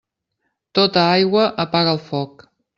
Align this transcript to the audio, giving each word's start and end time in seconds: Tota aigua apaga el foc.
Tota 0.79 1.05
aigua 1.19 1.45
apaga 1.67 1.95
el 1.99 2.05
foc. 2.11 2.47